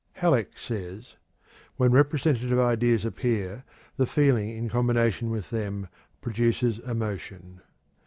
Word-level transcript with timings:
Halleck 0.13 0.57
says: 0.57 1.13
"When 1.77 1.91
representative 1.91 2.57
ideas 2.57 3.05
appear, 3.05 3.63
the 3.97 4.07
feeling 4.07 4.49
in 4.49 4.67
combination 4.67 5.29
with 5.29 5.51
them 5.51 5.89
produces 6.21 6.79
emotion. 6.79 7.61